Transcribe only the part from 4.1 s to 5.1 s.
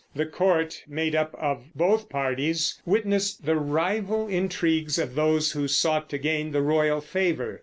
intrigues